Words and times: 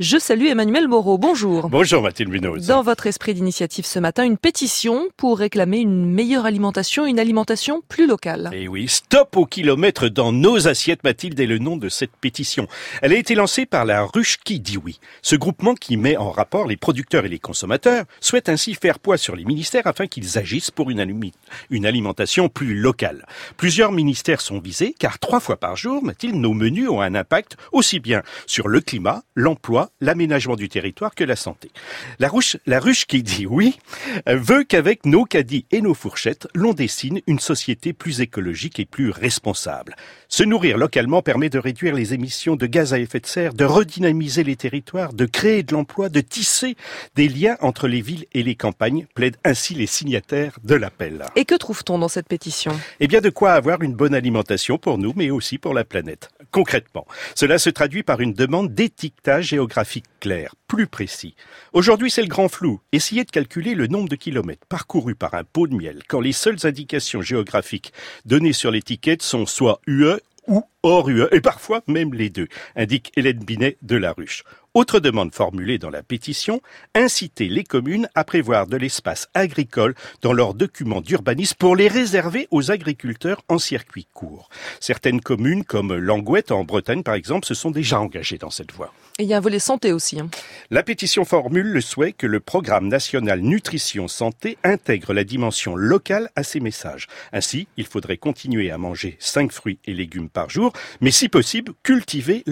Je 0.00 0.18
salue 0.18 0.46
Emmanuel 0.46 0.88
Moreau. 0.88 1.18
Bonjour. 1.18 1.68
Bonjour 1.68 2.02
Mathilde 2.02 2.28
Munoz. 2.28 2.66
Dans 2.66 2.82
votre 2.82 3.06
esprit 3.06 3.32
d'initiative 3.32 3.86
ce 3.86 4.00
matin, 4.00 4.24
une 4.24 4.38
pétition 4.38 5.06
pour 5.16 5.38
réclamer 5.38 5.78
une 5.78 6.04
meilleure 6.04 6.46
alimentation, 6.46 7.06
une 7.06 7.20
alimentation 7.20 7.80
plus 7.88 8.08
locale. 8.08 8.50
Et 8.52 8.64
eh 8.64 8.68
oui, 8.68 8.88
stop 8.88 9.36
au 9.36 9.46
kilomètre 9.46 10.08
dans 10.08 10.32
nos 10.32 10.66
assiettes, 10.66 11.04
Mathilde 11.04 11.38
est 11.38 11.46
le 11.46 11.58
nom 11.58 11.76
de 11.76 11.88
cette 11.88 12.10
pétition. 12.20 12.66
Elle 13.02 13.12
a 13.12 13.16
été 13.16 13.36
lancée 13.36 13.66
par 13.66 13.84
la 13.84 14.02
Ruche 14.02 14.38
qui 14.44 14.58
dit 14.58 14.78
oui. 14.78 14.98
Ce 15.22 15.36
groupement 15.36 15.76
qui 15.76 15.96
met 15.96 16.16
en 16.16 16.32
rapport 16.32 16.66
les 16.66 16.76
producteurs 16.76 17.24
et 17.24 17.28
les 17.28 17.38
consommateurs 17.38 18.04
souhaite 18.20 18.48
ainsi 18.48 18.74
faire 18.74 18.98
poids 18.98 19.16
sur 19.16 19.36
les 19.36 19.44
ministères 19.44 19.86
afin 19.86 20.08
qu'ils 20.08 20.38
agissent 20.38 20.72
pour 20.72 20.90
une, 20.90 21.30
une 21.70 21.86
alimentation 21.86 22.48
plus 22.48 22.74
locale. 22.74 23.24
Plusieurs 23.56 23.92
ministères 23.92 24.40
sont 24.40 24.58
visés 24.58 24.92
car 24.98 25.20
trois 25.20 25.38
fois 25.38 25.56
par 25.56 25.76
jour, 25.76 26.02
Mathilde, 26.02 26.34
nos 26.34 26.52
menus 26.52 26.88
ont 26.88 27.00
un 27.00 27.14
impact 27.14 27.56
aussi 27.70 28.00
bien 28.00 28.24
sur 28.48 28.66
le 28.66 28.80
climat, 28.80 29.22
l'emploi, 29.36 29.83
l'aménagement 30.00 30.56
du 30.56 30.68
territoire 30.68 31.14
que 31.14 31.24
la 31.24 31.36
santé. 31.36 31.70
La 32.18 32.28
ruche, 32.28 32.56
la 32.66 32.80
ruche 32.80 33.06
qui 33.06 33.22
dit 33.22 33.46
oui 33.46 33.78
veut 34.26 34.64
qu'avec 34.64 35.06
nos 35.06 35.24
caddies 35.24 35.66
et 35.70 35.80
nos 35.80 35.94
fourchettes, 35.94 36.46
l'on 36.54 36.72
dessine 36.72 37.20
une 37.26 37.38
société 37.38 37.92
plus 37.92 38.20
écologique 38.20 38.80
et 38.80 38.84
plus 38.84 39.10
responsable. 39.10 39.96
Se 40.28 40.42
nourrir 40.42 40.78
localement 40.78 41.22
permet 41.22 41.50
de 41.50 41.58
réduire 41.58 41.94
les 41.94 42.14
émissions 42.14 42.56
de 42.56 42.66
gaz 42.66 42.92
à 42.92 42.98
effet 42.98 43.20
de 43.20 43.26
serre, 43.26 43.54
de 43.54 43.64
redynamiser 43.64 44.44
les 44.44 44.56
territoires, 44.56 45.12
de 45.12 45.26
créer 45.26 45.62
de 45.62 45.72
l'emploi, 45.72 46.08
de 46.08 46.20
tisser 46.20 46.76
des 47.14 47.28
liens 47.28 47.56
entre 47.60 47.88
les 47.88 48.00
villes 48.00 48.26
et 48.32 48.42
les 48.42 48.54
campagnes, 48.54 49.06
plaident 49.14 49.36
ainsi 49.44 49.74
les 49.74 49.86
signataires 49.86 50.58
de 50.64 50.74
l'appel. 50.74 51.24
Et 51.36 51.44
que 51.44 51.54
trouve-t-on 51.54 51.98
dans 51.98 52.08
cette 52.08 52.28
pétition? 52.28 52.72
Eh 53.00 53.06
bien, 53.06 53.20
de 53.20 53.30
quoi 53.30 53.52
avoir 53.52 53.82
une 53.82 53.94
bonne 53.94 54.14
alimentation 54.14 54.78
pour 54.78 54.98
nous, 54.98 55.12
mais 55.16 55.30
aussi 55.30 55.58
pour 55.58 55.74
la 55.74 55.84
planète. 55.84 56.30
Concrètement, 56.54 57.04
cela 57.34 57.58
se 57.58 57.68
traduit 57.68 58.04
par 58.04 58.20
une 58.20 58.32
demande 58.32 58.72
d'étiquetage 58.72 59.46
géographique 59.48 60.04
graphique 60.04 60.20
clair, 60.20 60.54
plus 60.68 60.86
précis. 60.86 61.34
Aujourd'hui, 61.72 62.12
c'est 62.12 62.22
le 62.22 62.28
grand 62.28 62.48
flou. 62.48 62.80
Essayez 62.92 63.24
de 63.24 63.30
calculer 63.32 63.74
le 63.74 63.88
nombre 63.88 64.08
de 64.08 64.14
kilomètres 64.14 64.64
parcourus 64.68 65.16
par 65.16 65.34
un 65.34 65.42
pot 65.42 65.66
de 65.66 65.74
miel 65.74 66.02
quand 66.06 66.20
les 66.20 66.30
seules 66.30 66.64
indications 66.64 67.22
géographiques 67.22 67.92
données 68.24 68.52
sur 68.52 68.70
l'étiquette 68.70 69.22
sont 69.22 69.46
soit 69.46 69.80
UE 69.88 70.20
ou 70.46 70.62
hors 70.84 71.08
UE, 71.08 71.26
et 71.32 71.40
parfois 71.40 71.82
même 71.88 72.14
les 72.14 72.30
deux, 72.30 72.46
indique 72.76 73.10
Hélène 73.16 73.42
Binet 73.42 73.76
de 73.82 73.96
La 73.96 74.12
Ruche. 74.12 74.44
Autre 74.76 74.98
demande 74.98 75.32
formulée 75.32 75.78
dans 75.78 75.90
la 75.90 76.02
pétition, 76.02 76.60
inciter 76.96 77.48
les 77.48 77.62
communes 77.62 78.08
à 78.16 78.24
prévoir 78.24 78.66
de 78.66 78.76
l'espace 78.76 79.28
agricole 79.32 79.94
dans 80.20 80.32
leurs 80.32 80.52
documents 80.52 81.00
d'urbanisme 81.00 81.54
pour 81.56 81.76
les 81.76 81.86
réserver 81.86 82.48
aux 82.50 82.72
agriculteurs 82.72 83.40
en 83.48 83.58
circuit 83.58 84.08
court. 84.12 84.48
Certaines 84.80 85.20
communes, 85.20 85.62
comme 85.62 85.94
Langouette 85.94 86.50
en 86.50 86.64
Bretagne 86.64 87.04
par 87.04 87.14
exemple, 87.14 87.46
se 87.46 87.54
sont 87.54 87.70
déjà 87.70 88.00
engagées 88.00 88.36
dans 88.36 88.50
cette 88.50 88.72
voie. 88.72 88.92
Et 89.20 89.22
il 89.22 89.28
y 89.28 89.34
a 89.34 89.36
un 89.36 89.40
volet 89.40 89.60
santé 89.60 89.92
aussi. 89.92 90.18
Hein. 90.18 90.28
La 90.72 90.82
pétition 90.82 91.24
formule 91.24 91.68
le 91.68 91.80
souhait 91.80 92.12
que 92.12 92.26
le 92.26 92.40
programme 92.40 92.88
national 92.88 93.42
nutrition 93.42 94.08
santé 94.08 94.58
intègre 94.64 95.14
la 95.14 95.22
dimension 95.22 95.76
locale 95.76 96.30
à 96.34 96.42
ses 96.42 96.58
messages. 96.58 97.06
Ainsi, 97.32 97.68
il 97.76 97.86
faudrait 97.86 98.16
continuer 98.16 98.72
à 98.72 98.78
manger 98.78 99.16
5 99.20 99.52
fruits 99.52 99.78
et 99.84 99.94
légumes 99.94 100.28
par 100.28 100.50
jour, 100.50 100.72
mais 101.00 101.10
si 101.12 101.28
possible, 101.28 101.72
cultiver 101.82 102.44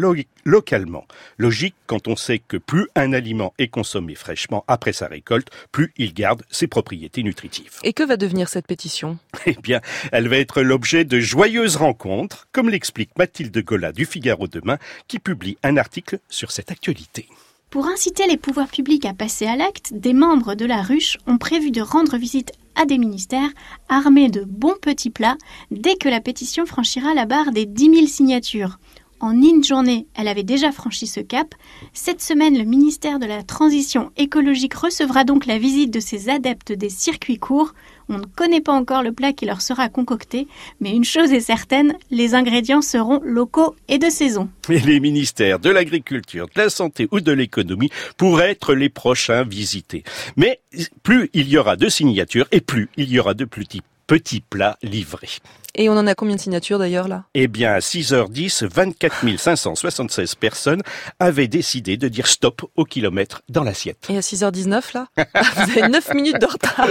localement. 0.44 1.06
Logique 1.38 1.74
quand 1.86 2.06
on 2.08 2.12
on 2.12 2.16
sait 2.16 2.40
que 2.40 2.58
plus 2.58 2.88
un 2.94 3.14
aliment 3.14 3.54
est 3.56 3.68
consommé 3.68 4.14
fraîchement 4.14 4.64
après 4.68 4.92
sa 4.92 5.06
récolte, 5.06 5.48
plus 5.72 5.94
il 5.96 6.12
garde 6.12 6.42
ses 6.50 6.66
propriétés 6.66 7.22
nutritives. 7.22 7.78
Et 7.84 7.94
que 7.94 8.02
va 8.02 8.18
devenir 8.18 8.50
cette 8.50 8.66
pétition? 8.66 9.18
Eh 9.46 9.56
bien, 9.62 9.80
elle 10.12 10.28
va 10.28 10.36
être 10.36 10.60
l'objet 10.60 11.04
de 11.04 11.20
joyeuses 11.20 11.76
rencontres, 11.76 12.48
comme 12.52 12.68
l'explique 12.68 13.16
Mathilde 13.16 13.56
Gola 13.64 13.92
du 13.92 14.04
Figaro 14.04 14.46
demain, 14.46 14.78
qui 15.08 15.18
publie 15.18 15.56
un 15.62 15.78
article 15.78 16.18
sur 16.28 16.52
cette 16.52 16.70
actualité. 16.70 17.28
Pour 17.72 17.86
inciter 17.86 18.26
les 18.26 18.36
pouvoirs 18.36 18.68
publics 18.68 19.06
à 19.06 19.14
passer 19.14 19.46
à 19.46 19.56
l'acte, 19.56 19.94
des 19.94 20.12
membres 20.12 20.54
de 20.54 20.66
la 20.66 20.82
ruche 20.82 21.16
ont 21.26 21.38
prévu 21.38 21.70
de 21.70 21.80
rendre 21.80 22.18
visite 22.18 22.52
à 22.74 22.84
des 22.84 22.98
ministères 22.98 23.48
armés 23.88 24.28
de 24.28 24.44
bons 24.44 24.74
petits 24.82 25.08
plats 25.08 25.38
dès 25.70 25.96
que 25.96 26.10
la 26.10 26.20
pétition 26.20 26.66
franchira 26.66 27.14
la 27.14 27.24
barre 27.24 27.50
des 27.50 27.64
10 27.64 27.94
000 27.94 28.06
signatures. 28.08 28.78
En 29.22 29.40
une 29.40 29.62
journée, 29.62 30.08
elle 30.16 30.26
avait 30.26 30.42
déjà 30.42 30.72
franchi 30.72 31.06
ce 31.06 31.20
cap. 31.20 31.54
Cette 31.92 32.20
semaine, 32.20 32.58
le 32.58 32.64
ministère 32.64 33.20
de 33.20 33.26
la 33.26 33.44
Transition 33.44 34.10
écologique 34.16 34.74
recevra 34.74 35.22
donc 35.22 35.46
la 35.46 35.58
visite 35.58 35.92
de 35.92 36.00
ses 36.00 36.28
adeptes 36.28 36.72
des 36.72 36.90
circuits 36.90 37.38
courts. 37.38 37.72
On 38.08 38.18
ne 38.18 38.24
connaît 38.24 38.60
pas 38.60 38.72
encore 38.72 39.04
le 39.04 39.12
plat 39.12 39.32
qui 39.32 39.46
leur 39.46 39.62
sera 39.62 39.88
concocté, 39.88 40.48
mais 40.80 40.90
une 40.90 41.04
chose 41.04 41.32
est 41.32 41.38
certaine, 41.38 41.94
les 42.10 42.34
ingrédients 42.34 42.82
seront 42.82 43.20
locaux 43.22 43.76
et 43.86 43.98
de 43.98 44.10
saison. 44.10 44.50
Les 44.68 44.98
ministères 44.98 45.60
de 45.60 45.70
l'agriculture, 45.70 46.46
de 46.46 46.60
la 46.60 46.68
santé 46.68 47.06
ou 47.12 47.20
de 47.20 47.30
l'économie 47.30 47.90
pourraient 48.16 48.50
être 48.50 48.74
les 48.74 48.88
prochains 48.88 49.44
visités. 49.44 50.02
Mais 50.36 50.58
plus 51.04 51.30
il 51.32 51.48
y 51.48 51.56
aura 51.56 51.76
de 51.76 51.88
signatures 51.88 52.48
et 52.50 52.60
plus 52.60 52.88
il 52.96 53.08
y 53.12 53.20
aura 53.20 53.34
de 53.34 53.44
petits, 53.44 53.82
petits 54.06 54.40
plats 54.40 54.78
livrés. 54.82 55.38
Et 55.74 55.88
on 55.88 55.92
en 55.92 56.06
a 56.06 56.14
combien 56.14 56.36
de 56.36 56.40
signatures 56.40 56.78
d'ailleurs 56.78 57.08
là? 57.08 57.24
Eh 57.32 57.48
bien, 57.48 57.72
à 57.72 57.78
6h10, 57.78 58.66
24 58.66 59.38
576 59.38 60.34
personnes 60.34 60.82
avaient 61.18 61.48
décidé 61.48 61.96
de 61.96 62.08
dire 62.08 62.26
stop 62.26 62.70
au 62.76 62.84
kilomètre 62.84 63.40
dans 63.48 63.64
l'assiette. 63.64 64.06
Et 64.10 64.18
à 64.18 64.20
6h19 64.20 64.92
là? 64.92 65.06
Vous 65.16 65.78
avez 65.78 65.88
9 65.88 66.14
minutes 66.14 66.38
de 66.38 66.44
retard. 66.46 66.88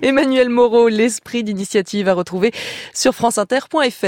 Emmanuel 0.00 0.48
Moreau, 0.48 0.88
l'esprit 0.88 1.44
d'initiative 1.44 2.08
à 2.08 2.14
retrouver 2.14 2.52
sur 2.94 3.14
franceinter.fr. 3.14 4.06